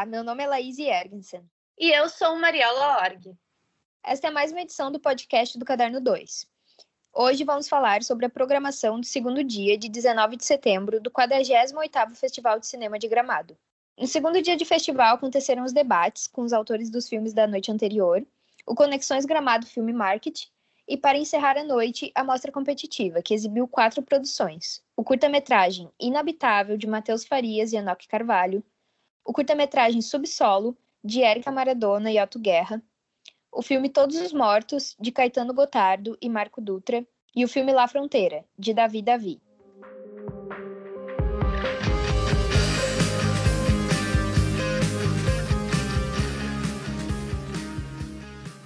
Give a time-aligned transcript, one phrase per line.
[0.00, 1.44] Olá, meu nome é Laís Ergensen.
[1.78, 3.36] E eu sou Mariola Org.
[4.02, 6.46] Esta é mais uma edição do podcast do Caderno 2.
[7.12, 12.14] Hoje vamos falar sobre a programação do segundo dia de 19 de setembro do 48º
[12.14, 13.56] Festival de Cinema de Gramado.
[13.98, 17.70] No segundo dia de festival aconteceram os debates com os autores dos filmes da noite
[17.70, 18.26] anterior,
[18.66, 20.46] o Conexões Gramado Filme Market
[20.88, 24.82] e, para encerrar a noite, a mostra competitiva, que exibiu quatro produções.
[24.96, 28.64] O curta-metragem Inabitável, de Matheus Farias e Enoque Carvalho,
[29.24, 32.82] o curta-metragem Subsolo, de Érica Maradona e Otto Guerra,
[33.52, 37.88] o filme Todos os Mortos, de Caetano Gotardo e Marco Dutra, e o filme La
[37.88, 39.40] Fronteira, de Davi Davi.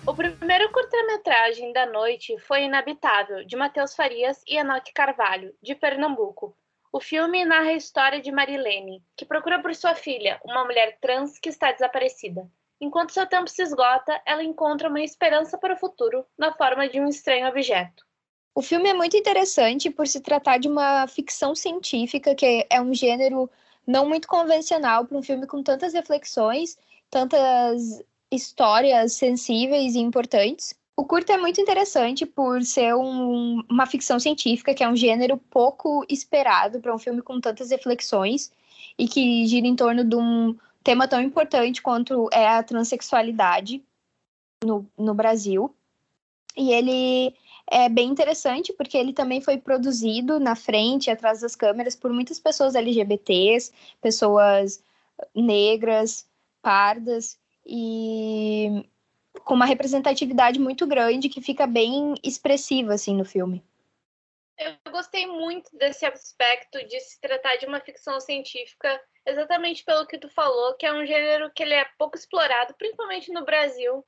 [0.06, 6.56] O primeiro curta-metragem da noite foi Inabitável, de Matheus Farias e Enoque Carvalho, de Pernambuco,
[6.96, 11.41] o filme narra a história de Marilene, que procura por sua filha, uma mulher trans
[11.41, 12.48] que está desaparecida.
[12.84, 17.00] Enquanto seu tempo se esgota, ela encontra uma esperança para o futuro na forma de
[17.00, 18.04] um estranho objeto.
[18.54, 22.92] O filme é muito interessante por se tratar de uma ficção científica, que é um
[22.92, 23.50] gênero
[23.86, 26.76] não muito convencional para um filme com tantas reflexões,
[27.08, 30.74] tantas histórias sensíveis e importantes.
[30.94, 35.38] O curta é muito interessante por ser um, uma ficção científica, que é um gênero
[35.38, 38.52] pouco esperado para um filme com tantas reflexões
[38.98, 40.54] e que gira em torno de um
[40.84, 43.82] tema tão importante quanto é a transexualidade
[44.62, 45.74] no, no Brasil.
[46.56, 47.34] E ele
[47.66, 52.38] é bem interessante porque ele também foi produzido na frente, atrás das câmeras, por muitas
[52.38, 54.82] pessoas LGBTs, pessoas
[55.34, 56.28] negras,
[56.60, 58.84] pardas, e
[59.44, 63.64] com uma representatividade muito grande que fica bem expressiva assim no filme.
[64.59, 70.18] Eu gostei muito desse aspecto de se tratar de uma ficção científica, exatamente pelo que
[70.18, 74.04] tu falou, que é um gênero que ele é pouco explorado, principalmente no Brasil.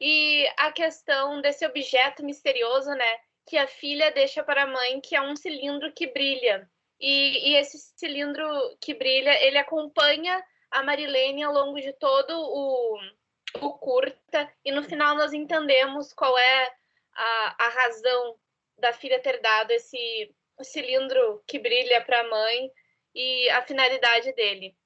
[0.00, 5.16] E a questão desse objeto misterioso, né, que a filha deixa para a mãe, que
[5.16, 6.68] é um cilindro que brilha.
[7.00, 8.46] E, e esse cilindro
[8.80, 12.98] que brilha, ele acompanha a Marilene ao longo de todo o,
[13.60, 16.74] o curta, e no final nós entendemos qual é
[17.14, 18.36] a, a razão
[18.78, 22.70] da filha ter dado esse cilindro que brilha para a mãe
[23.14, 24.76] e a finalidade dele.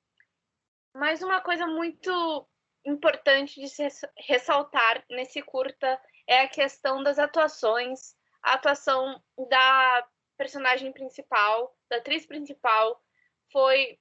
[0.95, 2.49] Mas uma coisa muito
[2.85, 10.93] importante de se ressaltar nesse curta é a questão das atuações, a atuação da personagem
[10.93, 13.01] principal, da atriz principal,
[13.53, 13.99] foi,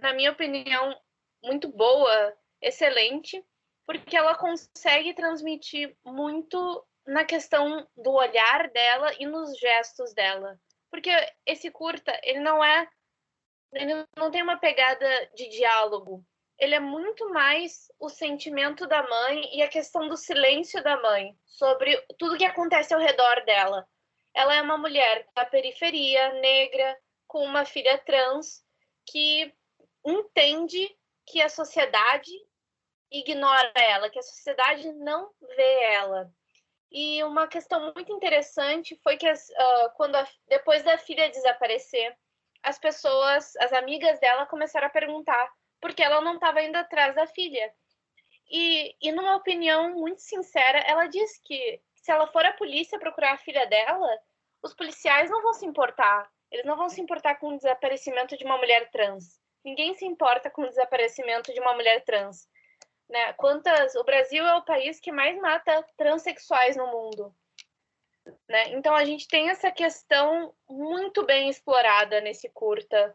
[0.00, 0.94] na minha opinião,
[1.42, 3.44] muito boa, excelente
[3.86, 10.60] porque ela consegue transmitir muito na questão do olhar dela e nos gestos dela.
[10.90, 11.10] Porque
[11.46, 12.88] esse curta, ele não é
[13.72, 16.24] ele não tem uma pegada de diálogo.
[16.58, 21.36] Ele é muito mais o sentimento da mãe e a questão do silêncio da mãe
[21.44, 23.86] sobre tudo que acontece ao redor dela.
[24.34, 26.96] Ela é uma mulher da periferia, negra,
[27.26, 28.64] com uma filha trans
[29.04, 29.52] que
[30.04, 30.96] entende
[31.26, 32.30] que a sociedade
[33.10, 36.30] ignora ela, que a sociedade não vê ela.
[36.90, 42.16] E uma questão muito interessante foi que uh, quando a, depois da filha desaparecer,
[42.66, 45.48] as pessoas, as amigas dela começaram a perguntar
[45.80, 47.72] por que ela não estava indo atrás da filha.
[48.50, 53.34] E, e numa opinião muito sincera, ela diz que se ela for a polícia procurar
[53.34, 54.08] a filha dela,
[54.64, 56.28] os policiais não vão se importar.
[56.50, 59.40] Eles não vão se importar com o desaparecimento de uma mulher trans.
[59.64, 62.48] Ninguém se importa com o desaparecimento de uma mulher trans.
[63.08, 63.32] Né?
[63.34, 67.32] Quantas, o Brasil é o país que mais mata transexuais no mundo.
[68.48, 68.70] Né?
[68.70, 73.14] Então a gente tem essa questão muito bem explorada nesse curta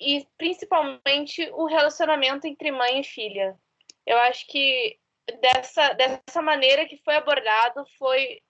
[0.00, 3.58] e principalmente o relacionamento entre mãe e filha.
[4.06, 4.98] Eu acho que
[5.40, 8.42] dessa, dessa maneira que foi abordado foi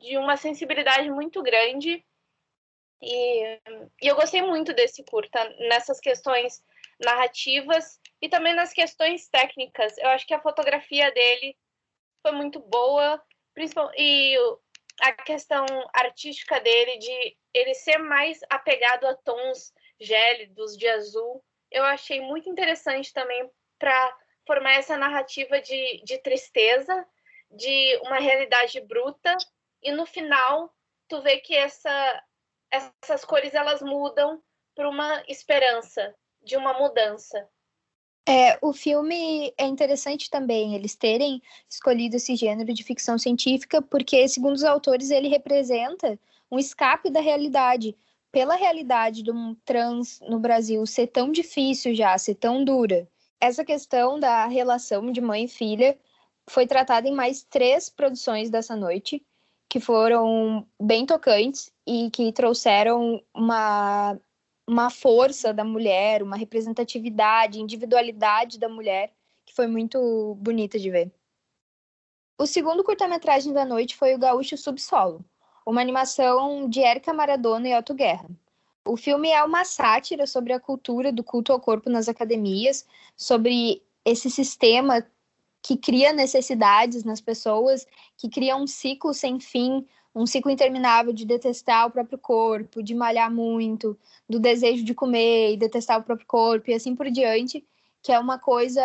[0.00, 2.04] de uma sensibilidade muito grande
[3.02, 3.58] e,
[4.00, 6.62] e eu gostei muito desse curta nessas questões
[7.00, 9.96] narrativas e também nas questões técnicas.
[9.98, 11.56] Eu acho que a fotografia dele
[12.22, 13.20] foi muito boa,
[13.96, 14.36] e
[15.00, 21.84] a questão artística dele de ele ser mais apegado a tons gélidos de azul, eu
[21.84, 27.06] achei muito interessante também para formar essa narrativa de, de tristeza,
[27.50, 29.36] de uma realidade bruta
[29.82, 30.72] e no final
[31.08, 32.24] tu vê que essa,
[32.70, 34.42] essas cores elas mudam
[34.74, 37.48] para uma esperança de uma mudança.
[38.28, 44.28] É, o filme é interessante também eles terem escolhido esse gênero de ficção científica, porque,
[44.28, 46.18] segundo os autores, ele representa
[46.50, 47.96] um escape da realidade.
[48.30, 53.08] Pela realidade de um trans no Brasil ser tão difícil já, ser tão dura,
[53.40, 55.98] essa questão da relação de mãe e filha
[56.48, 59.24] foi tratada em mais três produções dessa noite,
[59.68, 64.18] que foram bem tocantes e que trouxeram uma
[64.70, 69.12] uma força da mulher, uma representatividade, individualidade da mulher,
[69.44, 71.12] que foi muito bonita de ver.
[72.38, 75.24] O segundo curta-metragem da noite foi o Gaúcho Subsolo,
[75.66, 78.30] uma animação de Érica Maradona e Otto Guerra.
[78.86, 82.86] O filme é uma sátira sobre a cultura do culto ao corpo nas academias,
[83.16, 85.04] sobre esse sistema
[85.60, 89.84] que cria necessidades nas pessoas, que cria um ciclo sem fim,
[90.14, 93.98] um ciclo interminável de detestar o próprio corpo, de malhar muito,
[94.28, 97.64] do desejo de comer e detestar o próprio corpo e assim por diante,
[98.02, 98.82] que é uma coisa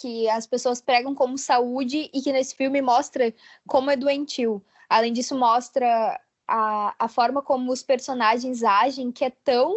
[0.00, 3.34] que as pessoas pregam como saúde e que nesse filme mostra
[3.66, 4.64] como é doentio.
[4.88, 9.76] Além disso, mostra a, a forma como os personagens agem, que é tão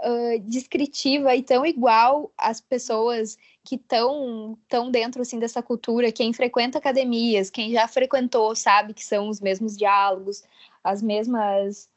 [0.00, 6.32] uh, descritiva e tão igual às pessoas que estão tão dentro assim dessa cultura, quem
[6.32, 10.42] frequenta academias, quem já frequentou, sabe que são os mesmos diálogos,
[10.82, 11.88] as mesmas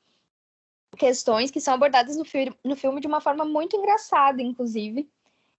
[0.97, 5.09] questões que são abordadas no, fi no filme de uma forma muito engraçada, inclusive,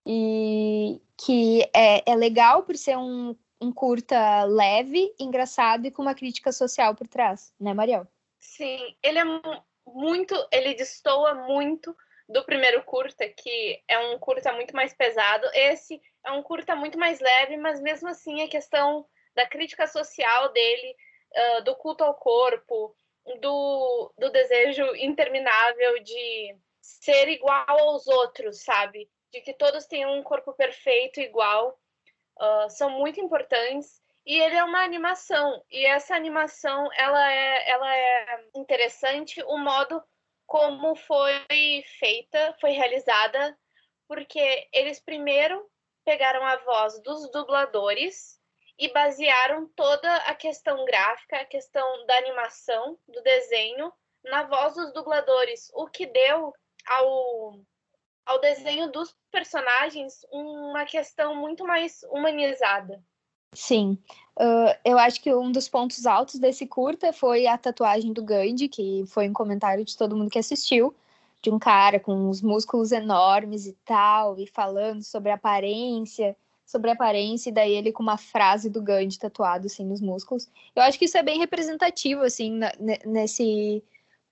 [0.06, 6.14] e que é, é legal por ser um, um curta leve, engraçado e com uma
[6.14, 8.06] crítica social por trás, né, Mariel?
[8.38, 9.24] Sim, ele é
[9.86, 11.96] muito, ele destoa muito
[12.28, 15.46] do primeiro curta, que é um curta muito mais pesado.
[15.52, 20.52] Esse é um curta muito mais leve, mas mesmo assim a questão da crítica social
[20.52, 20.96] dele,
[21.36, 22.96] uh, do culto ao corpo,
[23.40, 29.08] do, do desejo interminável de ser igual aos outros, sabe?
[29.32, 31.78] De que todos tenham um corpo perfeito igual,
[32.38, 34.02] uh, são muito importantes.
[34.26, 40.02] E ele é uma animação, e essa animação ela é, ela é interessante, o modo
[40.46, 43.58] como foi feita, foi realizada,
[44.06, 45.68] porque eles primeiro
[46.04, 48.38] pegaram a voz dos dubladores
[48.78, 53.92] e basearam toda a questão gráfica, a questão da animação, do desenho,
[54.24, 56.52] na voz dos dubladores, o que deu
[56.86, 57.60] ao,
[58.26, 63.02] ao desenho dos personagens uma questão muito mais humanizada.
[63.54, 63.96] Sim,
[64.38, 68.68] uh, eu acho que um dos pontos altos desse curta foi a tatuagem do Gandhi,
[68.68, 70.94] que foi um comentário de todo mundo que assistiu,
[71.40, 76.36] de um cara com os músculos enormes e tal, e falando sobre aparência,
[76.66, 80.48] sobre aparência, e daí ele com uma frase do Gandhi tatuado assim nos músculos.
[80.74, 82.58] Eu acho que isso é bem representativo assim
[83.04, 83.82] nesse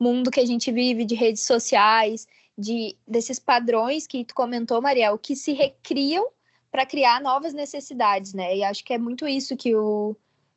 [0.01, 2.27] mundo que a gente vive de redes sociais,
[2.59, 6.29] de desses padrões que tu comentou, Mariel, que se recriam
[6.73, 8.57] para criar novas necessidades, né?
[8.57, 10.17] E acho que é muito isso que o,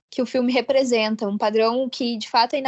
[0.10, 2.64] que o filme representa, um padrão que de fato é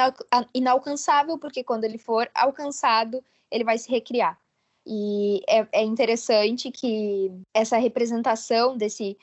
[0.54, 4.38] inalcançável, porque quando ele for alcançado, ele vai se recriar.
[4.86, 9.18] E é, é interessante que essa representação desse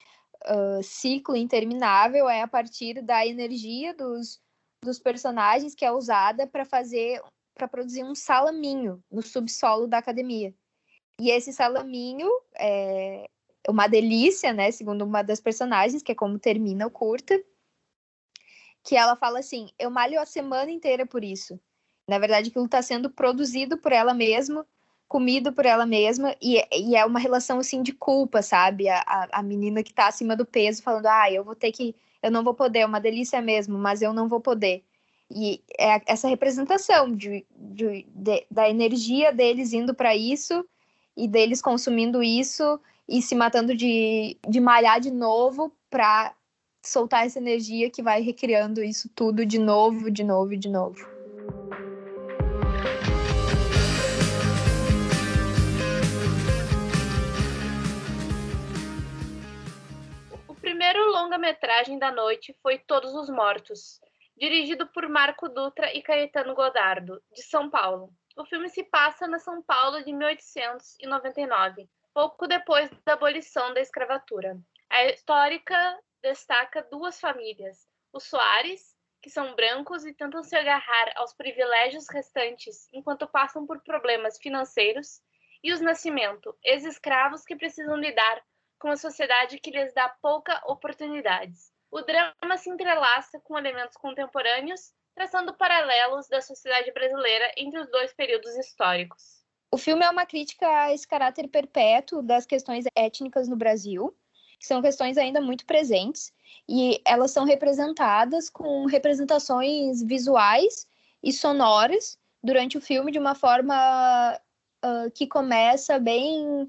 [0.47, 4.41] uh, ciclo interminável é a partir da energia dos,
[4.83, 7.23] dos personagens que é usada para fazer,
[7.55, 10.55] para produzir um salaminho no subsolo da academia.
[11.21, 12.29] E esse salaminho
[12.59, 13.29] é,
[13.69, 14.71] uma delícia, né?
[14.71, 17.43] Segundo uma das personagens, que é como termina o curta,
[18.83, 21.59] que ela fala assim: eu malho a semana inteira por isso.
[22.07, 24.67] Na verdade, aquilo está sendo produzido por ela mesma,
[25.09, 28.89] comido por ela mesma, e, e, é uma relação assim de culpa, sabe?
[28.89, 31.97] A, a, a menina que está acima do peso falando: ah, eu vou ter que,
[32.23, 34.85] eu não vou poder, é uma delícia mesmo, mas eu não vou poder.
[35.31, 40.65] E é essa representação de, de, de da energia deles indo para isso
[41.17, 46.35] e deles consumindo isso e se matando de, de malhar de novo para
[46.85, 51.15] soltar essa energia que vai recriando isso tudo de novo, de novo e de novo.
[60.49, 64.01] O primeiro longa-metragem da noite foi Todos os Mortos,
[64.37, 68.11] dirigido por Marco Dutra e Caetano Godardo, de São Paulo.
[68.37, 74.57] O filme se passa na São Paulo de 1899, pouco depois da abolição da escravatura.
[74.89, 81.35] A histórica destaca duas famílias: os Soares, que são brancos e tentam se agarrar aos
[81.35, 85.21] privilégios restantes enquanto passam por problemas financeiros,
[85.63, 88.43] e os Nascimento, ex-escravos que precisam lidar
[88.79, 91.73] com uma sociedade que lhes dá pouca oportunidades.
[91.91, 98.13] o drama se entrelaça com elementos contemporâneos, traçando paralelos da sociedade brasileira entre os dois
[98.13, 99.44] períodos históricos.
[99.75, 104.15] O filme é uma crítica a esse caráter perpétuo das questões étnicas no Brasil,
[104.57, 106.33] que são questões ainda muito presentes,
[106.69, 110.87] e elas são representadas com representações visuais
[111.21, 114.39] e sonoras durante o filme de uma forma
[114.85, 116.69] uh, que começa bem,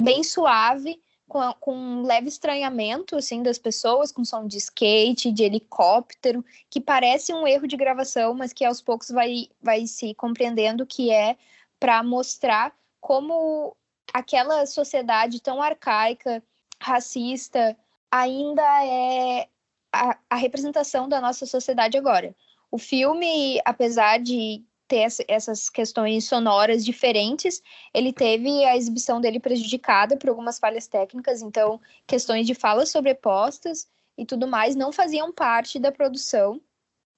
[0.00, 5.42] bem suave, com, com um leve estranhamento assim das pessoas, com som de skate, de
[5.42, 10.86] helicóptero, que parece um erro de gravação, mas que aos poucos vai, vai se compreendendo
[10.86, 11.36] que é
[11.84, 13.76] para mostrar como
[14.10, 16.42] aquela sociedade tão arcaica,
[16.80, 17.76] racista,
[18.10, 19.48] ainda é
[19.92, 22.34] a, a representação da nossa sociedade agora.
[22.70, 27.60] O filme, apesar de ter essas questões sonoras diferentes,
[27.92, 33.86] ele teve a exibição dele prejudicada por algumas falhas técnicas, então questões de falas sobrepostas
[34.16, 36.58] e tudo mais não faziam parte da produção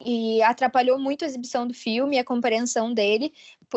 [0.04, 3.32] e atrapalhou muito a exibição do filme, a compreensão dele,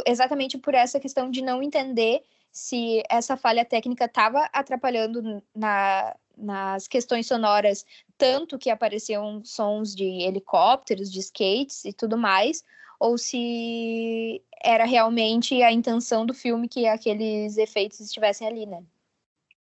[0.06, 6.88] exatamente por essa questão de não entender se essa falha técnica estava atrapalhando na, nas
[6.88, 7.86] questões sonoras,
[8.18, 12.64] tanto que apareciam sons de helicópteros, de skates e tudo mais,
[13.00, 18.84] ou se era realmente a intenção do filme que aqueles efeitos estivessem ali, né?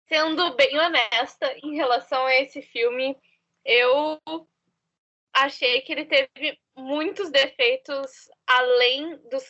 [0.06, 3.16] Sendo bem honesta em relação a esse filme,
[3.64, 4.20] eu
[5.32, 9.44] achei que ele teve muitos defeitos além dos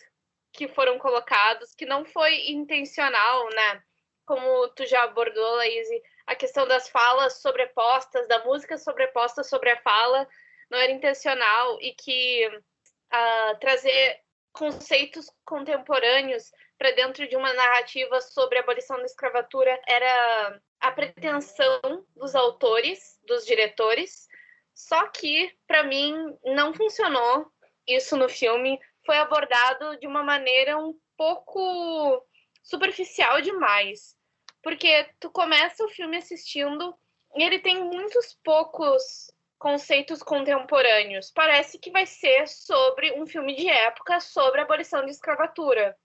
[0.53, 3.83] que foram colocados, que não foi intencional, né?
[4.27, 5.89] Como tu já abordou, Laís,
[6.27, 10.29] a questão das falas sobrepostas, da música sobreposta sobre a fala,
[10.71, 14.21] não era intencional e que uh, trazer
[14.53, 22.05] conceitos contemporâneos para dentro de uma narrativa sobre a abolição da escravatura era a pretensão
[22.17, 24.29] dos autores, dos diretores.
[24.75, 26.14] Só que, para mim,
[26.45, 27.50] não funcionou
[27.87, 28.79] isso no filme.
[29.05, 32.25] Foi abordado de uma maneira um pouco
[32.62, 34.17] superficial demais.
[34.62, 36.95] Porque tu começa o filme assistindo
[37.35, 41.31] e ele tem muitos poucos conceitos contemporâneos.
[41.31, 45.97] Parece que vai ser sobre um filme de época sobre a abolição de escravatura.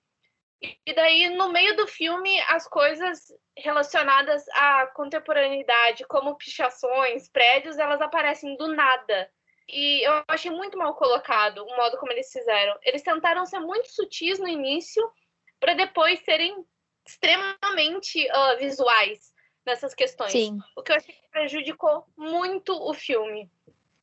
[0.62, 3.20] E daí, no meio do filme, as coisas
[3.56, 9.30] relacionadas à contemporaneidade, como pichações, prédios, elas aparecem do nada.
[9.70, 12.76] E eu achei muito mal colocado o modo como eles fizeram.
[12.82, 15.04] Eles tentaram ser muito sutis no início,
[15.60, 16.66] para depois serem
[17.06, 19.34] extremamente uh, visuais
[19.66, 20.32] nessas questões.
[20.32, 20.58] Sim.
[20.76, 23.52] O que eu achei que prejudicou muito o filme.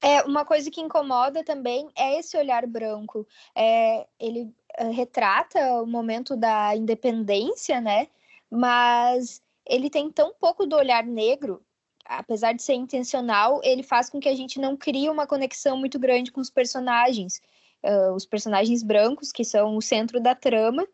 [0.02, 3.26] É, uma coisa que incomoda também é esse olhar branco.
[3.56, 4.54] É, ele
[4.92, 8.08] retrata o momento da independência, né?
[8.50, 11.62] Mas ele tem tão pouco do olhar negro,
[12.04, 15.98] apesar de ser intencional, ele faz com que a gente não crie uma conexão muito
[15.98, 17.40] grande com os personagens.
[17.82, 20.86] Uh, os personagens brancos, que são o centro da trama,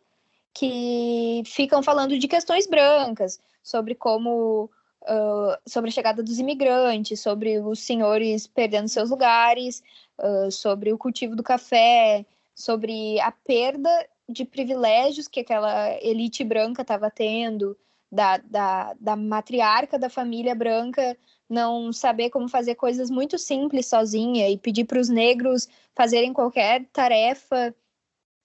[0.53, 4.69] que ficam falando de questões brancas, sobre como
[5.03, 9.81] uh, sobre a chegada dos imigrantes, sobre os senhores perdendo seus lugares,
[10.19, 13.89] uh, sobre o cultivo do café, sobre a perda
[14.27, 17.77] de privilégios que aquela elite branca estava tendo,
[18.11, 21.17] da, da, da matriarca da família branca
[21.49, 26.85] não saber como fazer coisas muito simples sozinha e pedir para os negros fazerem qualquer
[26.91, 27.73] tarefa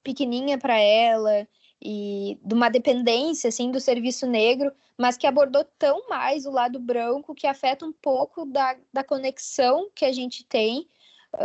[0.04, 1.48] pequenininha para ela
[1.82, 6.78] e de uma dependência assim do serviço negro, mas que abordou tão mais o lado
[6.78, 10.86] branco que afeta um pouco da, da conexão que a gente tem,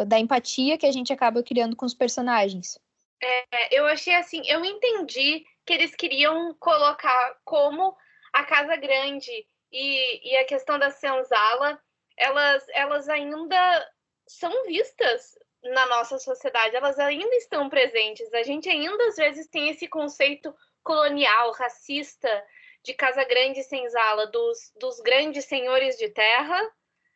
[0.07, 2.79] da empatia que a gente acaba criando com os personagens.
[3.21, 7.95] É, eu achei assim, eu entendi que eles queriam colocar como
[8.33, 9.31] a Casa Grande
[9.71, 11.79] e, e a questão da senzala,
[12.17, 13.89] elas, elas ainda
[14.27, 18.33] são vistas na nossa sociedade, elas ainda estão presentes.
[18.33, 22.43] A gente ainda às vezes tem esse conceito colonial, racista,
[22.83, 26.59] de casa grande e senzala, dos, dos grandes senhores de terra,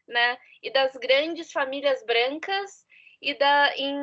[0.07, 0.37] né?
[0.61, 2.85] E das grandes famílias brancas
[3.21, 3.95] e da em,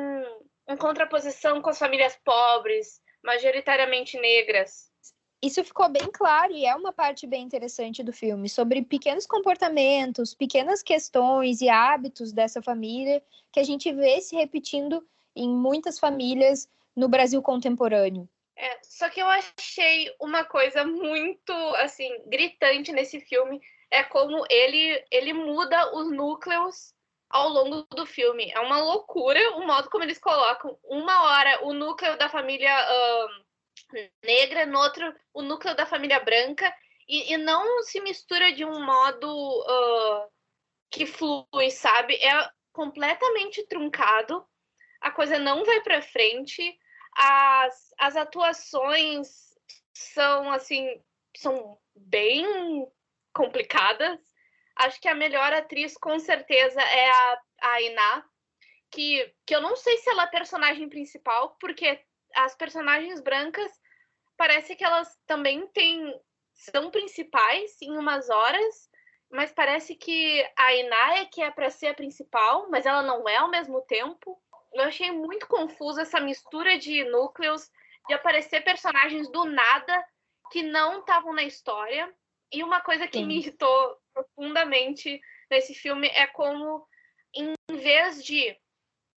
[0.69, 4.93] em contraposição com as famílias pobres, majoritariamente negras
[5.43, 10.33] isso ficou bem claro e é uma parte bem interessante do filme sobre pequenos comportamentos,
[10.33, 15.05] pequenas questões e hábitos dessa família que a gente vê se repetindo
[15.35, 18.29] em muitas famílias no Brasil contemporâneo.
[18.55, 23.59] É, só que eu achei uma coisa muito assim gritante nesse filme
[23.93, 26.93] é como ele ele muda os núcleos
[27.29, 28.51] ao longo do filme.
[28.51, 30.77] É uma loucura o modo como eles colocam.
[30.83, 36.73] Uma hora o núcleo da família uh, negra, no outro o núcleo da família branca,
[37.07, 40.31] e, e não se mistura de um modo uh,
[40.89, 42.15] que flui, sabe?
[42.15, 44.43] É completamente truncado,
[45.01, 46.75] a coisa não vai para frente,
[47.15, 49.53] as, as atuações
[49.93, 50.99] são assim,
[51.37, 52.87] são bem
[53.33, 54.19] complicadas.
[54.75, 58.25] Acho que a melhor atriz com certeza é a, a Iná,
[58.91, 61.99] que, que eu não sei se ela é personagem principal, porque
[62.35, 63.71] as personagens brancas
[64.37, 66.13] parece que elas também têm
[66.55, 68.89] são principais em umas horas,
[69.29, 73.27] mas parece que a Iná é que é para ser a principal, mas ela não
[73.27, 74.39] é ao mesmo tempo.
[74.73, 77.69] Eu achei muito confusa essa mistura de núcleos,
[78.07, 80.05] de aparecer personagens do nada
[80.51, 82.13] que não estavam na história.
[82.53, 83.25] E uma coisa que Sim.
[83.25, 85.19] me irritou profundamente
[85.49, 86.87] nesse filme é como,
[87.35, 88.55] em vez de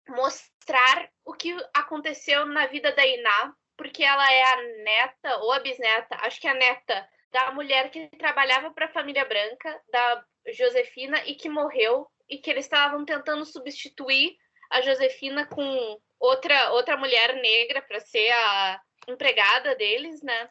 [0.08, 5.60] mostrar o que aconteceu na vida da Iná, porque ela é a neta ou a
[5.60, 10.24] bisneta, acho que é a neta da mulher que trabalhava para a família branca, da
[10.52, 14.36] Josefina, e que morreu, e que eles estavam tentando substituir
[14.70, 20.48] a Josefina com outra, outra mulher negra para ser a empregada deles, né?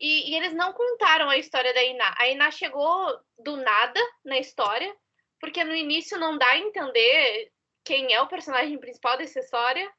[0.00, 2.14] E, e, eles não contaram a história da Iná.
[2.18, 4.96] A Iná chegou do nada na história,
[5.38, 7.52] porque no início não dá a entender
[7.84, 9.92] quem é o personagem principal dessa história.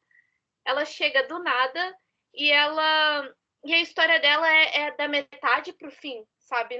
[0.65, 1.95] Ela chega do nada
[2.33, 3.31] e ela
[3.63, 6.75] e a história dela é, é da metade pro fim, sabe?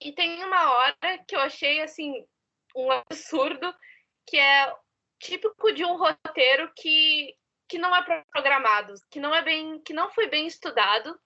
[0.00, 2.26] E tem uma hora que eu achei assim
[2.74, 3.72] um absurdo,
[4.26, 4.74] que é
[5.20, 7.36] típico de um roteiro que,
[7.68, 11.16] que não é programado, que não é bem, que não foi bem estudado,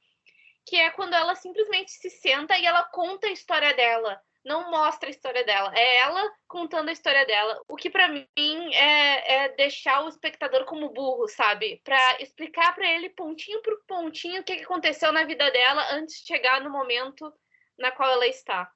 [0.69, 5.09] que é quando ela simplesmente se senta e ela conta a história dela não mostra
[5.09, 7.61] a história dela, é ela contando a história dela.
[7.69, 11.81] O que para mim é, é, deixar o espectador como burro, sabe?
[11.85, 16.27] Para explicar para ele pontinho por pontinho o que aconteceu na vida dela antes de
[16.27, 17.33] chegar no momento
[17.79, 18.71] na qual ela está.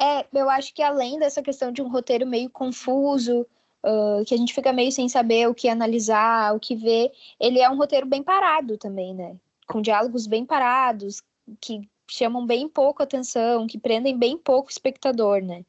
[0.00, 3.42] É, eu acho que além dessa questão de um roteiro meio confuso,
[3.84, 7.60] uh, que a gente fica meio sem saber o que analisar, o que ver, ele
[7.60, 9.36] é um roteiro bem parado também, né?
[9.70, 11.22] Com diálogos bem parados,
[11.60, 15.64] que chamam bem pouco atenção, que prendem bem pouco o espectador, né?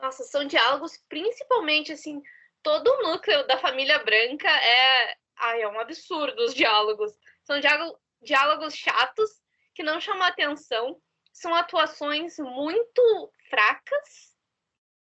[0.00, 2.22] Nossa, são diálogos, principalmente assim,
[2.62, 5.16] todo o núcleo da família branca é.
[5.40, 7.12] Ai, é um absurdo os diálogos.
[7.44, 7.58] São
[8.22, 9.30] diálogos chatos,
[9.74, 11.00] que não chamam atenção,
[11.32, 14.36] são atuações muito fracas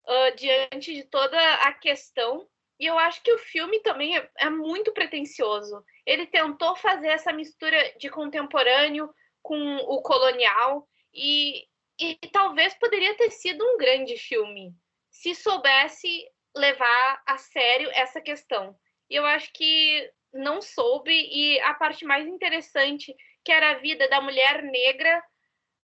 [0.05, 2.47] uh, diante de toda a questão.
[2.79, 5.83] E eu acho que o filme também é, é muito pretencioso.
[6.07, 11.65] Ele tentou fazer essa mistura de contemporâneo com o colonial e,
[11.99, 14.73] e talvez poderia ter sido um grande filme
[15.11, 18.73] se soubesse levar a sério essa questão.
[19.09, 24.07] E eu acho que não soube e a parte mais interessante que era a vida
[24.07, 25.23] da mulher negra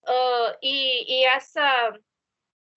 [0.07, 1.99] uh, e, e essa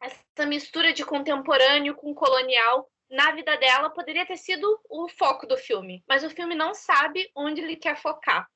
[0.01, 5.57] essa mistura de contemporâneo com colonial na vida dela poderia ter sido o foco do
[5.57, 8.49] filme, mas o filme não sabe onde ele quer focar.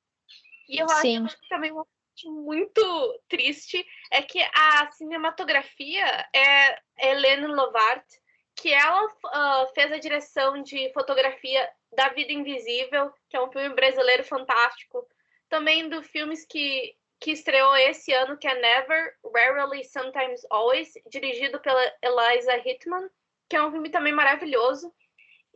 [0.67, 1.25] E eu Sim.
[1.25, 1.86] acho que também uma
[2.25, 8.05] muito triste é que a cinematografia é Helene Lovart,
[8.55, 13.69] que ela uh, fez a direção de fotografia da Vida Invisível, que é um filme
[13.75, 15.07] brasileiro fantástico,
[15.47, 21.60] também do filmes que, que estreou esse ano, que é Never, Rarely, Sometimes Always, dirigido
[21.60, 23.10] pela Eliza Hitman,
[23.49, 24.93] que é um filme também maravilhoso.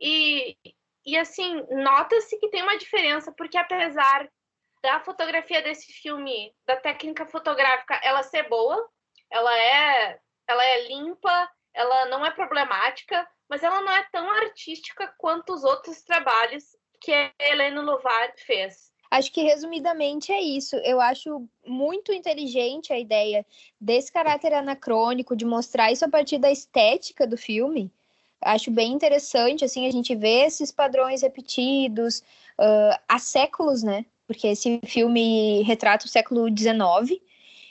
[0.00, 0.56] E,
[1.04, 4.28] e assim, nota-se que tem uma diferença, porque apesar
[4.82, 8.88] da fotografia desse filme, da técnica fotográfica, ela ser boa,
[9.30, 15.14] ela é, ela é limpa, ela não é problemática, mas ela não é tão artística
[15.18, 16.64] quanto os outros trabalhos
[17.00, 18.91] que a Helena Lovar fez.
[19.12, 20.76] Acho que resumidamente é isso.
[20.76, 23.44] Eu acho muito inteligente a ideia
[23.80, 27.90] desse caráter anacrônico, de mostrar isso a partir da estética do filme.
[28.40, 32.20] Acho bem interessante, assim, a gente vê esses padrões repetidos
[32.58, 34.06] uh, há séculos, né?
[34.32, 37.20] porque esse filme retrata o século XIX.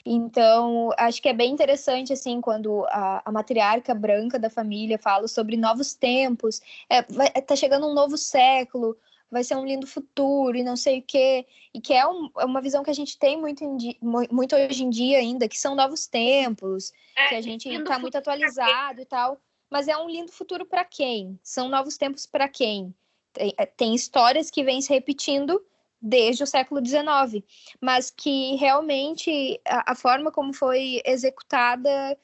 [0.06, 5.28] Então, acho que é bem interessante, assim, quando a, a matriarca branca da família fala
[5.28, 7.02] sobre novos tempos, é,
[7.40, 8.96] tá chegando um novo século,
[9.32, 12.44] vai ser um lindo futuro e não sei o quê, e que é, um, é
[12.44, 13.96] uma visão que a gente tem muito, dia,
[14.30, 18.18] muito hoje em dia ainda, que são novos tempos, é, que a gente está muito
[18.18, 19.40] atualizado e tal,
[19.70, 21.40] mas é um lindo futuro para quem?
[21.42, 22.94] São novos tempos para quem?
[23.32, 25.64] Tem, é, tem histórias que vêm se repetindo
[26.00, 27.42] desde o século XIX,
[27.80, 32.18] mas que realmente a, a forma como foi executada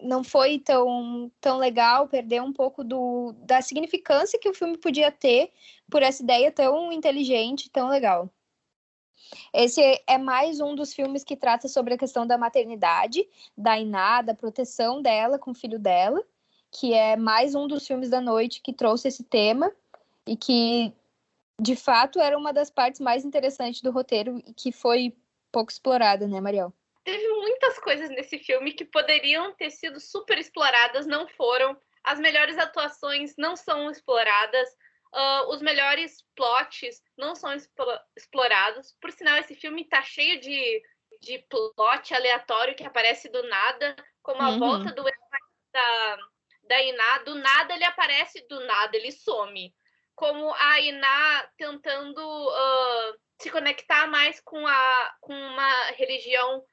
[0.00, 5.12] não foi tão, tão legal, perdeu um pouco do, da significância que o filme podia
[5.12, 5.50] ter
[5.90, 8.28] por essa ideia tão inteligente, tão legal.
[9.54, 14.20] Esse é mais um dos filmes que trata sobre a questão da maternidade, da Iná,
[14.22, 16.22] da proteção dela com o filho dela.
[16.72, 19.70] que é mais um dos filmes da noite que trouxe esse tema
[20.26, 20.92] e que,
[21.60, 25.14] de fato, era uma das partes mais interessantes do roteiro e que foi
[25.52, 26.72] pouco explorada, né, Mariel?
[27.04, 27.28] Teve
[27.62, 31.78] muitas coisas nesse filme que poderiam ter sido super exploradas, não foram.
[32.02, 34.68] As melhores atuações não são exploradas.
[35.14, 37.54] Uh, os melhores plots não são
[38.16, 38.96] explorados.
[39.00, 40.82] Por sinal, esse filme tá cheio de,
[41.20, 44.58] de plot aleatório que aparece do nada, como a uhum.
[44.58, 45.04] volta do
[45.72, 46.18] da,
[46.64, 47.18] da Iná.
[47.18, 49.72] Do nada ele aparece, do nada ele some.
[50.16, 56.64] Como a Iná tentando uh, se conectar mais com, a, com uma religião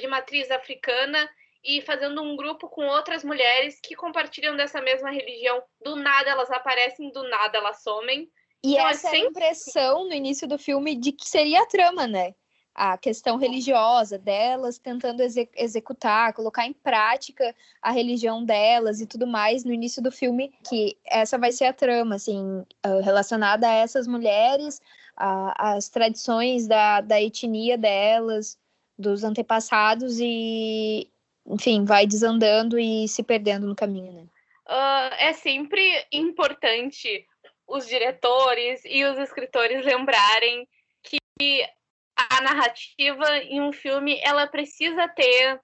[0.00, 1.28] de matriz africana
[1.66, 5.62] e fazendo um grupo com outras mulheres que compartilham dessa mesma religião.
[5.82, 8.30] Do nada elas aparecem, do nada elas somem.
[8.62, 9.28] E então, essa é sempre...
[9.28, 12.34] impressão no início do filme de que seria a trama, né?
[12.74, 19.26] A questão religiosa delas, tentando exe executar, colocar em prática a religião delas e tudo
[19.26, 23.72] mais no início do filme, que essa vai ser a trama, assim, ah, relacionada a
[23.72, 24.80] essas mulheres,
[25.16, 28.58] a, as tradições da, da etnia delas,
[28.98, 31.10] dos antepassados e,
[31.46, 34.26] enfim, vai desandando e se perdendo no caminho, né?
[34.68, 37.26] Uh, é sempre importante
[37.66, 40.66] os diretores e os escritores lembrarem
[41.02, 41.18] que
[42.16, 45.60] a narrativa em um filme ela precisa ter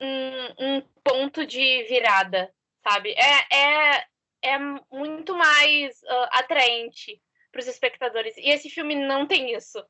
[0.00, 3.14] um, um ponto de virada, sabe?
[3.14, 4.04] É, é,
[4.42, 4.58] é
[4.92, 8.36] muito mais uh, atraente para os espectadores.
[8.36, 9.82] E esse filme não tem isso.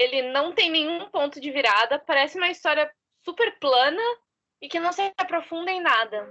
[0.00, 2.90] Ele não tem nenhum ponto de virada, parece uma história
[3.22, 4.00] super plana
[4.58, 6.26] e que não se aprofunda em nada.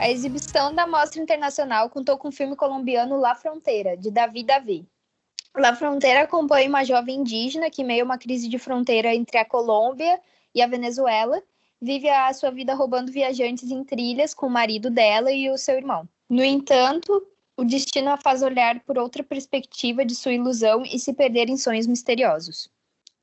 [0.00, 4.84] A exibição da Mostra Internacional contou com o filme colombiano La Fronteira, de Davi Davi.
[5.56, 10.20] La Fronteira acompanha uma jovem indígena que, meio uma crise de fronteira entre a Colômbia
[10.52, 11.40] e a Venezuela,
[11.82, 15.74] vive a sua vida roubando viajantes em trilhas com o marido dela e o seu
[15.74, 16.08] irmão.
[16.30, 21.12] No entanto, o destino a faz olhar por outra perspectiva de sua ilusão e se
[21.12, 22.70] perder em sonhos misteriosos.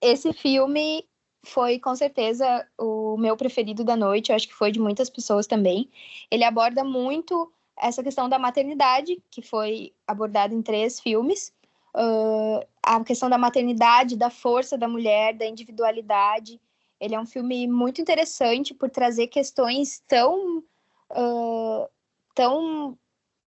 [0.02, 1.06] Esse filme
[1.44, 5.48] foi com certeza o meu preferido da noite, eu acho que foi de muitas pessoas
[5.48, 5.90] também.
[6.30, 11.54] Ele aborda muito essa questão da maternidade, que foi abordada em três filmes.
[11.96, 16.60] Uh, a questão da maternidade, da força da mulher, da individualidade.
[17.00, 20.60] Ele é um filme muito interessante por trazer questões tão,
[21.12, 21.90] uh,
[22.36, 22.98] tão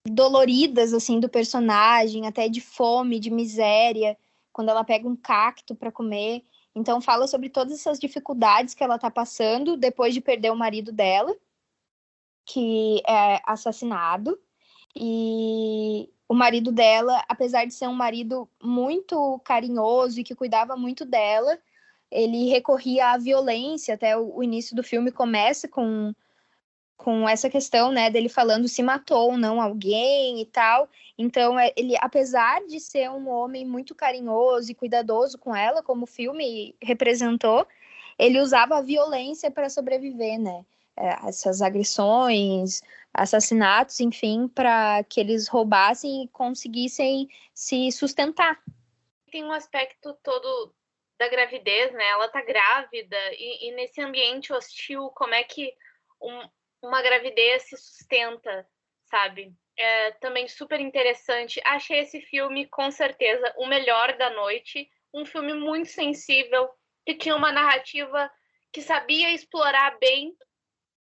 [0.07, 4.17] doloridas assim do personagem, até de fome, de miséria,
[4.53, 6.45] quando ela pega um cacto para comer.
[6.75, 10.93] Então fala sobre todas essas dificuldades que ela está passando depois de perder o marido
[10.93, 11.35] dela,
[12.47, 14.39] que é assassinado.
[14.95, 21.05] E o marido dela, apesar de ser um marido muito carinhoso e que cuidava muito
[21.05, 21.59] dela,
[22.11, 23.95] ele recorria à violência.
[23.95, 26.13] Até o, início do filme começa com
[26.97, 30.87] com essa questão, né, dele falando se matou ou não alguém e tal.
[31.17, 36.05] Então, é, ele, apesar de ser um homem muito carinhoso e cuidadoso com ela, como
[36.05, 37.67] o filme representou,
[38.19, 40.63] ele usava a violência para sobreviver, né?
[40.95, 42.83] É, essas agressões,
[43.15, 48.63] assassinatos, enfim, para que eles roubassem e conseguissem se sustentar.
[49.33, 50.71] Tem um aspecto todo
[51.21, 52.09] da gravidez, né?
[52.09, 55.71] Ela tá grávida e, e nesse ambiente hostil, como é que
[56.19, 56.49] um,
[56.83, 58.67] uma gravidez se sustenta,
[59.05, 59.55] sabe?
[59.77, 61.61] É também super interessante.
[61.63, 64.91] Achei esse filme, com certeza, o melhor da noite.
[65.13, 66.71] Um filme muito sensível,
[67.05, 68.31] que tinha uma narrativa
[68.73, 70.35] que sabia explorar bem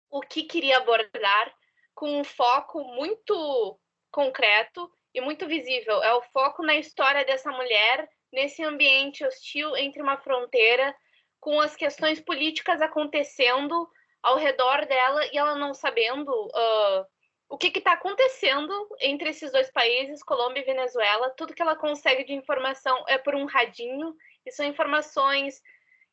[0.09, 1.53] o que queria abordar,
[1.93, 6.01] com um foco muito concreto e muito visível.
[6.01, 10.95] É o foco na história dessa mulher, nesse ambiente hostil entre uma fronteira,
[11.39, 13.89] com as questões políticas acontecendo
[14.21, 17.05] ao redor dela e ela não sabendo uh,
[17.49, 21.31] o que está acontecendo entre esses dois países, Colômbia e Venezuela.
[21.31, 24.15] Tudo que ela consegue de informação é por um radinho,
[24.45, 25.61] e são informações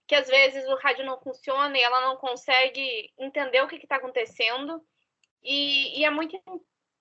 [0.07, 3.97] que às vezes o rádio não funciona e ela não consegue entender o que está
[3.97, 4.83] acontecendo.
[5.43, 6.37] E, e, é muito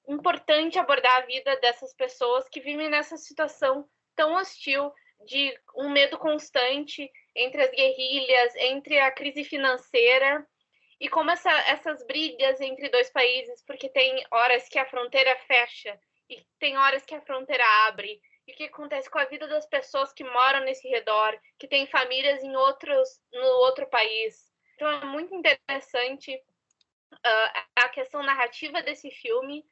[0.08, 4.92] importante abordar a vida dessas pessoas que vivem nessa situação tão hostil
[5.26, 10.46] de um medo constante entre as guerrilhas, entre a crise financeira
[11.00, 16.00] e como essa, essas brigas entre dois países, porque tem horas que a fronteira fecha
[16.30, 19.66] e tem horas que a fronteira abre, e o que acontece com a vida das
[19.66, 24.52] pessoas que moram nesse redor, que têm famílias em outros no outro país.
[24.76, 26.34] Então é muito interessante
[27.14, 29.66] uh, a questão narrativa desse filme,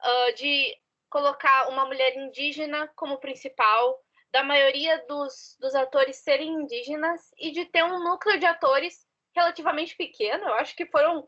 [0.00, 0.76] uh, de
[1.08, 7.64] colocar uma mulher indígena como principal, da maioria dos, dos atores serem indígenas e de
[7.66, 10.44] ter um núcleo de atores relativamente pequeno.
[10.44, 11.26] Eu acho que foram,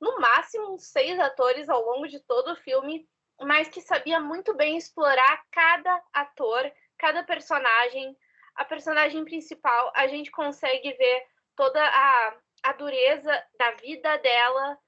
[0.00, 3.06] no máximo, seis atores ao longo de todo o filme,
[3.40, 8.16] mas que sabia muito bem explorar cada ator, cada personagem.
[8.54, 11.26] A personagem principal, a gente consegue ver
[11.56, 14.78] toda a, a dureza da vida dela,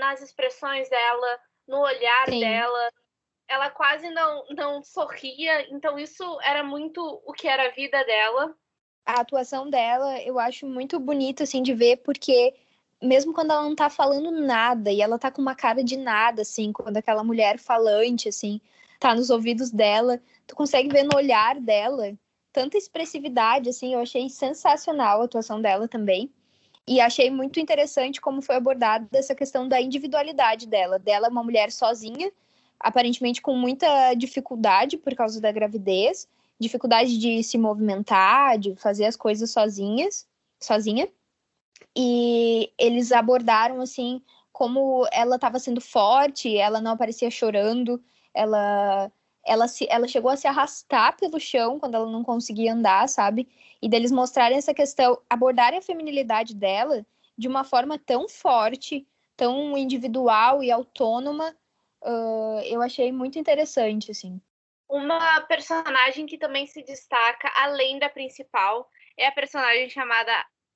[0.00, 2.40] nas expressões dela, no olhar Sim.
[2.40, 2.90] dela,
[3.48, 8.54] ela quase não, não sorria, então isso era muito o que era a vida dela.
[9.04, 12.54] A atuação dela eu acho muito bonita assim de ver, porque
[13.02, 16.42] mesmo quando ela não tá falando nada e ela tá com uma cara de nada,
[16.42, 18.60] assim, quando aquela mulher falante, assim,
[19.00, 22.16] tá nos ouvidos dela, tu consegue ver no olhar dela
[22.52, 26.30] tanta expressividade, assim, eu achei sensacional a atuação dela também.
[26.86, 30.98] E achei muito interessante como foi abordada essa questão da individualidade dela.
[30.98, 32.30] Dela é uma mulher sozinha,
[32.82, 39.16] aparentemente com muita dificuldade por causa da gravidez, dificuldade de se movimentar, de fazer as
[39.16, 40.26] coisas sozinhas,
[40.60, 41.08] sozinha.
[41.96, 48.02] E eles abordaram assim como ela estava sendo forte, ela não aparecia chorando,
[48.34, 49.10] ela
[49.44, 53.48] ela se ela chegou a se arrastar pelo chão quando ela não conseguia andar, sabe?
[53.80, 57.04] E deles mostrarem essa questão, abordarem a feminilidade dela
[57.36, 61.56] de uma forma tão forte, tão individual e autônoma,
[62.66, 64.40] eu achei muito interessante, assim.
[64.88, 70.32] Uma personagem que também se destaca, além da principal, é a personagem chamada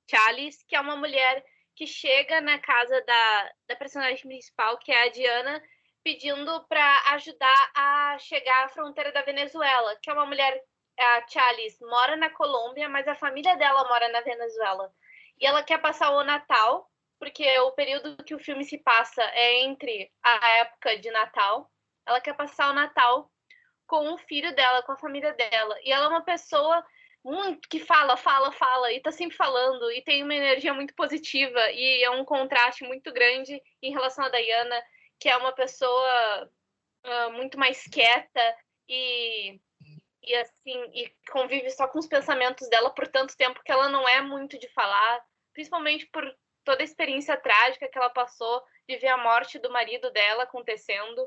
[0.09, 1.43] Chalice, que é uma mulher
[1.75, 5.61] que chega na casa da, da personagem principal, que é a Diana,
[6.03, 10.59] pedindo para ajudar a chegar à fronteira da Venezuela, que é uma mulher,
[10.97, 14.91] a Chalice, mora na Colômbia, mas a família dela mora na Venezuela.
[15.39, 19.61] E ela quer passar o Natal porque o período que o filme se passa é
[19.63, 21.71] entre a época de Natal.
[22.05, 23.31] Ela quer passar o Natal
[23.85, 25.75] com o filho dela, com a família dela.
[25.83, 26.85] E ela é uma pessoa
[27.23, 31.59] muito que fala, fala, fala e tá sempre falando e tem uma energia muito positiva
[31.71, 34.81] e é um contraste muito grande em relação a Diana,
[35.19, 36.49] que é uma pessoa
[37.05, 38.55] uh, muito mais quieta
[38.87, 39.59] e
[40.23, 44.07] e assim e convive só com os pensamentos dela por tanto tempo que ela não
[44.07, 45.21] é muito de falar,
[45.53, 46.23] principalmente por
[46.67, 51.25] toda a experiência trágica que ela passou de ver a morte do marido dela acontecendo.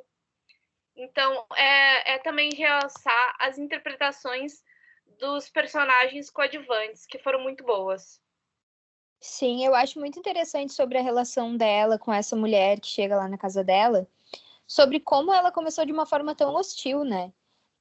[0.95, 4.63] Então, é, é também realçar as interpretações
[5.19, 8.21] dos personagens coadjuvantes, que foram muito boas.
[9.19, 13.27] Sim, eu acho muito interessante sobre a relação dela com essa mulher que chega lá
[13.27, 14.07] na casa dela,
[14.67, 17.33] sobre como ela começou de uma forma tão hostil, né?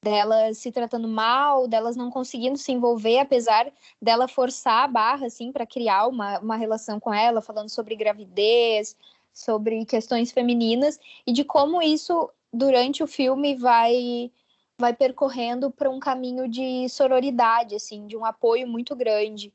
[0.02, 5.52] Delas se tratando mal, delas não conseguindo se envolver, apesar dela forçar a barra, assim,
[5.52, 8.96] para criar uma, uma relação com ela, falando sobre gravidez,
[9.32, 14.30] sobre questões femininas, e de como isso, durante o filme, vai
[14.78, 19.52] vai percorrendo para um caminho de sororidade, assim, de um apoio muito grande.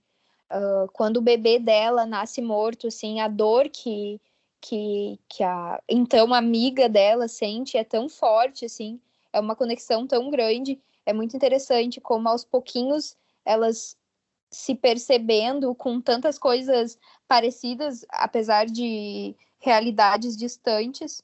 [0.51, 4.21] Uh, quando o bebê dela nasce morto, assim, a dor que,
[4.61, 9.01] que, que a então amiga dela sente é tão forte, assim,
[9.35, 10.81] é uma conexão tão grande.
[11.05, 13.97] É muito interessante como aos pouquinhos elas
[14.49, 21.21] se percebendo com tantas coisas parecidas, apesar de realidades distantes,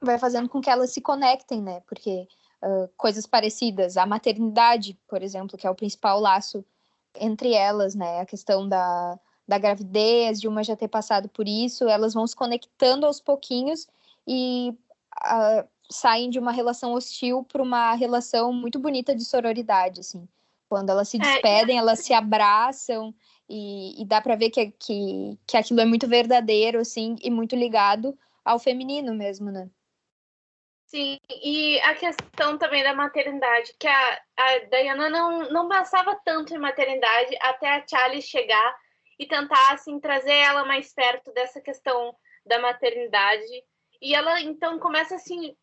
[0.00, 1.80] vai fazendo com que elas se conectem, né?
[1.86, 2.26] Porque
[2.62, 6.64] uh, coisas parecidas, a maternidade, por exemplo, que é o principal laço
[7.14, 8.20] entre elas, né?
[8.20, 12.34] A questão da, da gravidez, de uma já ter passado por isso, elas vão se
[12.34, 13.86] conectando aos pouquinhos
[14.26, 14.74] e
[15.22, 20.28] uh, saem de uma relação hostil para uma relação muito bonita de sororidade, assim.
[20.68, 23.14] Quando elas se é, despedem, é, elas se abraçam
[23.48, 27.54] e, e dá para ver que, que, que aquilo é muito verdadeiro, assim, e muito
[27.54, 29.70] ligado ao feminino mesmo, né?
[30.86, 36.54] Sim, e a questão também da maternidade, que a, a Diana não, não pensava tanto
[36.54, 38.76] em maternidade até a Charlie chegar
[39.18, 43.64] e tentar, assim, trazer ela mais perto dessa questão da maternidade.
[44.00, 45.56] E ela, então, começa, assim,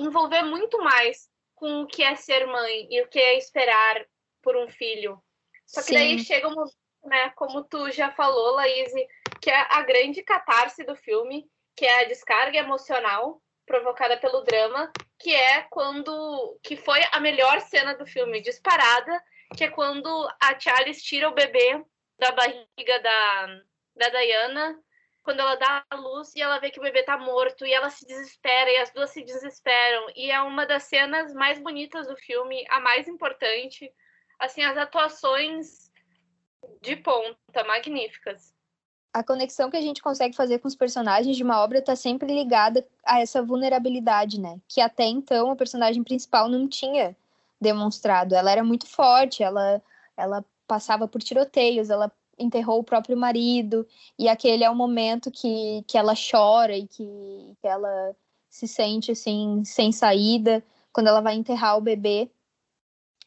[0.00, 4.04] envolver muito mais com o que é ser mãe e o que é esperar
[4.42, 5.22] por um filho.
[5.66, 5.94] Só que Sim.
[5.94, 8.92] daí chega um momento, né, como tu já falou, Laís,
[9.40, 14.92] que é a grande catarse do filme, que é a descarga emocional provocada pelo drama,
[15.18, 19.22] que é quando que foi a melhor cena do filme, disparada,
[19.56, 20.08] que é quando
[20.42, 21.82] a Charles tira o bebê
[22.18, 23.60] da barriga da,
[23.96, 24.78] da Diana
[25.22, 27.90] quando ela dá a luz e ela vê que o bebê tá morto e ela
[27.90, 32.16] se desespera e as duas se desesperam e é uma das cenas mais bonitas do
[32.16, 33.92] filme, a mais importante.
[34.38, 35.90] Assim, as atuações
[36.80, 38.54] de ponta, magníficas.
[39.12, 42.32] A conexão que a gente consegue fazer com os personagens de uma obra está sempre
[42.32, 44.60] ligada a essa vulnerabilidade, né?
[44.68, 47.16] Que até então a personagem principal não tinha
[47.60, 48.34] demonstrado.
[48.34, 49.82] Ela era muito forte, ela,
[50.16, 53.86] ela passava por tiroteios, ela enterrou o próprio marido,
[54.18, 58.16] e aquele é o momento que, que ela chora e que, que ela
[58.48, 62.30] se sente assim, sem saída, quando ela vai enterrar o bebê.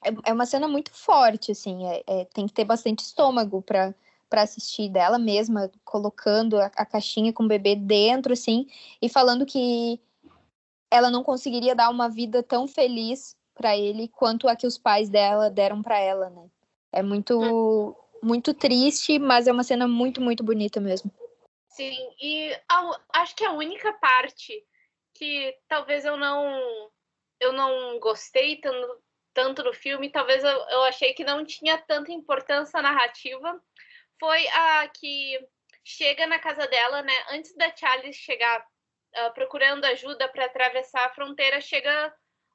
[0.03, 3.93] É, é uma cena muito forte, assim, é, é tem que ter bastante estômago para
[4.29, 8.65] para assistir dela mesma, colocando a, a, caixinha com o bebê dentro, assim,
[8.99, 10.01] e falando que
[10.89, 15.07] ela não conseguiria dar uma vida tão feliz para ele quanto a que os pais
[15.07, 16.49] dela deram para ela, né?
[16.91, 21.11] É muito muito triste, mas é uma cena muito muito bonita mesmo.
[21.69, 24.63] Sim, e a, acho que a única parte
[25.13, 26.91] que talvez eu não
[27.39, 32.11] eu não gostei tanto, tanto do filme, talvez eu, eu achei que não tinha tanta
[32.11, 33.61] importância narrativa,
[34.19, 35.37] foi a que
[35.83, 37.13] chega na casa dela, né?
[37.31, 42.13] Antes da Charlie chegar uh, procurando ajuda para atravessar a fronteira, chega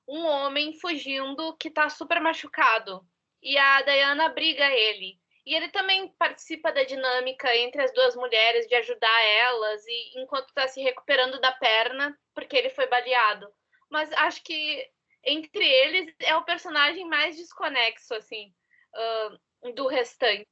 [0.08, 3.06] um homem fugindo que tá super machucado.
[3.42, 5.18] E a Diana briga ele.
[5.48, 10.52] E ele também participa da dinâmica entre as duas mulheres de ajudar elas e enquanto
[10.52, 13.48] tá se recuperando da perna, porque ele foi baleado.
[13.90, 14.86] Mas acho que
[15.24, 18.52] entre eles é o personagem mais desconexo assim
[18.94, 20.46] uh, do restante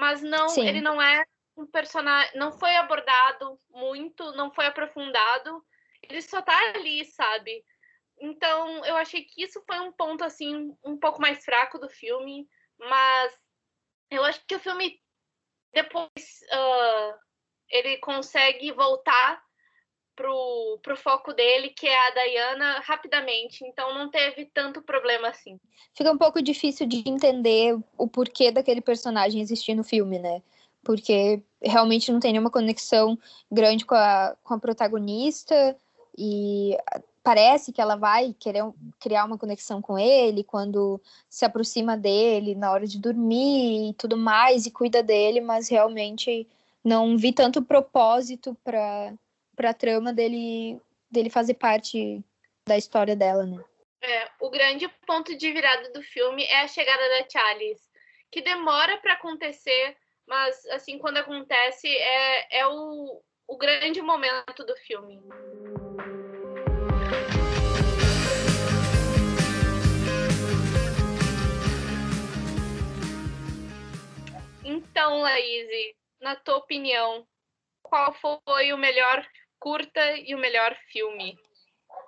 [0.00, 0.66] mas não, Sim.
[0.66, 1.24] ele não é
[1.56, 5.62] um personagem, não foi abordado muito, não foi aprofundado,
[6.02, 7.62] ele só tá ali, sabe?
[8.18, 12.48] Então, eu achei que isso foi um ponto assim um pouco mais fraco do filme,
[12.78, 13.38] mas
[14.10, 15.00] eu acho que o filme
[15.72, 17.14] depois uh,
[17.70, 19.42] ele consegue voltar
[20.16, 23.64] pro, pro foco dele, que é a Diana, rapidamente.
[23.64, 25.58] Então não teve tanto problema assim.
[25.94, 30.42] Fica um pouco difícil de entender o porquê daquele personagem existir no filme, né?
[30.84, 33.18] Porque realmente não tem nenhuma conexão
[33.50, 35.76] grande com a, com a protagonista
[36.16, 36.76] e
[37.22, 38.64] parece que ela vai querer
[38.98, 44.16] criar uma conexão com ele quando se aproxima dele na hora de dormir e tudo
[44.16, 46.46] mais e cuida dele, mas realmente
[46.82, 49.12] não vi tanto propósito para
[49.60, 50.80] para a trama dele,
[51.10, 52.24] dele fazer parte
[52.66, 53.62] da história dela, né?
[54.00, 57.78] É, o grande ponto de virada do filme é a chegada da Charles,
[58.30, 64.74] que demora para acontecer, mas assim quando acontece é, é o, o grande momento do
[64.76, 65.20] filme.
[75.00, 75.66] Então, Laís,
[76.20, 77.24] na tua opinião,
[77.82, 79.26] qual foi o melhor
[79.58, 81.38] curta e o melhor filme?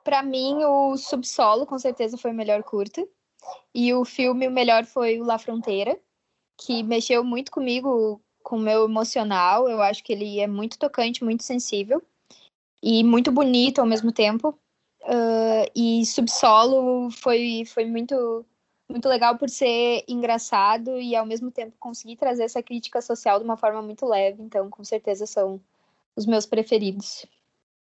[0.04, 3.02] Para mim, o Subsolo, com certeza, foi o melhor curta.
[3.74, 5.98] E o filme, o melhor foi o La Fronteira,
[6.60, 9.70] que mexeu muito comigo, com o meu emocional.
[9.70, 12.02] Eu acho que ele é muito tocante, muito sensível.
[12.82, 14.50] E muito bonito ao mesmo tempo.
[15.04, 18.44] Uh, e Subsolo foi, foi muito,
[18.92, 23.44] muito legal por ser engraçado e, ao mesmo tempo, conseguir trazer essa crítica social de
[23.44, 24.42] uma forma muito leve.
[24.42, 25.60] Então, com certeza, são
[26.14, 27.26] os meus preferidos.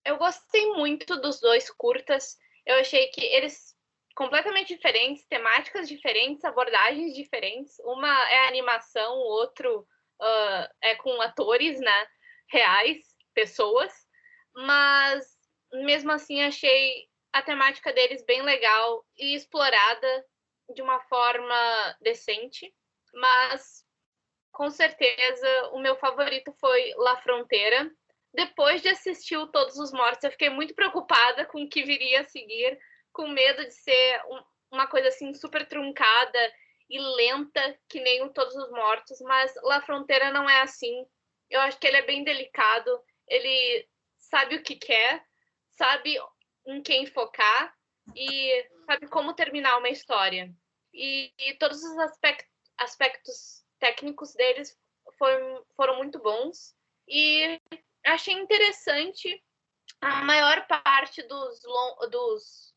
[0.05, 2.39] Eu gostei muito dos dois curtas.
[2.67, 3.75] Eu achei que eles
[4.15, 7.79] completamente diferentes, temáticas diferentes, abordagens diferentes.
[7.81, 12.07] Uma é animação, o outro uh, é com atores, né,
[12.49, 12.99] reais,
[13.35, 13.93] pessoas.
[14.55, 15.27] Mas
[15.73, 20.27] mesmo assim achei a temática deles bem legal e explorada
[20.75, 22.73] de uma forma decente.
[23.15, 23.85] Mas
[24.51, 27.91] com certeza o meu favorito foi La Fronteira
[28.35, 32.23] depois de assistir o Todos os Mortos, eu fiquei muito preocupada com o que viria
[32.23, 32.79] a seguir,
[33.13, 36.53] com medo de ser um, uma coisa assim super truncada
[36.89, 41.07] e lenta, que nem o Todos os Mortos, mas La Fronteira não é assim.
[41.51, 45.23] Eu acho que ele é bem delicado, ele sabe o que quer,
[45.73, 46.19] sabe
[46.67, 47.75] em quem focar
[48.17, 50.51] e sabe como terminar uma história.
[50.93, 54.79] E, e todos os aspectos, aspectos técnicos deles
[55.19, 56.75] foram, foram muito bons.
[57.09, 57.61] E
[58.05, 59.43] achei interessante
[60.01, 61.61] a maior parte dos,
[62.11, 62.75] dos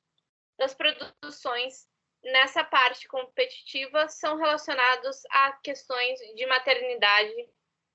[0.57, 1.87] das produções
[2.23, 7.49] nessa parte competitiva são relacionados a questões de maternidade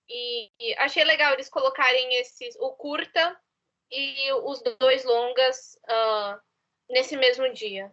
[0.09, 3.41] e, e achei legal eles colocarem esses o curta
[3.91, 6.41] e os dois longas uh,
[6.89, 7.93] nesse mesmo dia.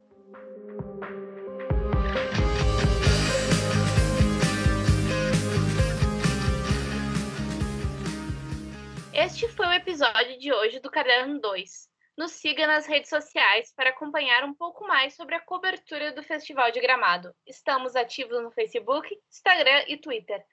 [9.20, 11.90] Este foi o episódio de hoje do Caderno 2.
[12.16, 16.70] Nos siga nas redes sociais para acompanhar um pouco mais sobre a cobertura do Festival
[16.70, 17.34] de Gramado.
[17.44, 20.46] Estamos ativos no Facebook, Instagram e Twitter.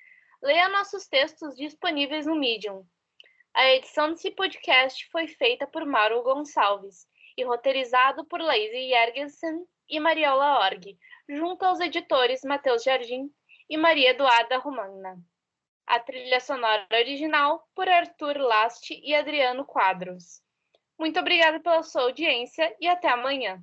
[0.43, 2.87] Leia nossos textos disponíveis no Medium.
[3.53, 7.07] A edição desse podcast foi feita por Mauro Gonçalves
[7.37, 10.97] e roteirizado por Laís Jergensen e Mariola Org,
[11.29, 13.29] junto aos editores Matheus Jardim
[13.69, 15.23] e Maria Eduarda Romana.
[15.87, 20.43] A trilha sonora original por Arthur Last e Adriano Quadros.
[20.99, 23.63] Muito obrigada pela sua audiência e até amanhã.